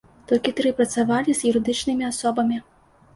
[0.29, 2.57] Толькі тры працавалі з юрыдычнымі асобамі.